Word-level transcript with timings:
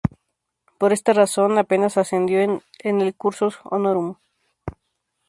Por 0.79 0.93
esta 0.93 1.13
razón, 1.13 1.59
apenas 1.59 1.95
ascendió 1.95 2.41
en 2.41 3.01
el 3.01 3.13
"cursus 3.13 3.59
honorum". 3.65 4.15